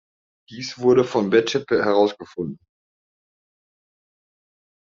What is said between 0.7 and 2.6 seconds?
wurde von Bachet herausgefunden.